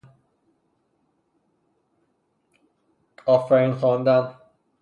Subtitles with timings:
[3.25, 4.33] آفرین خواندن